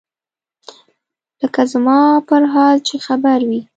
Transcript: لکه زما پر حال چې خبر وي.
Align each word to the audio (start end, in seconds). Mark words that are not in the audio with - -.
لکه 1.41 1.61
زما 1.73 1.99
پر 2.27 2.41
حال 2.53 2.75
چې 2.87 2.95
خبر 3.05 3.39
وي. 3.49 3.61